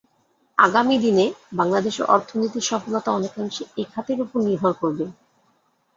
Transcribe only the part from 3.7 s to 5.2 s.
এ খাতের ওপর নির্ভর করবে।